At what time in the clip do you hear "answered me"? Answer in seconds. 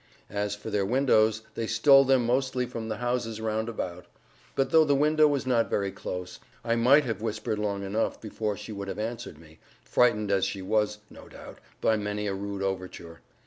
8.97-9.59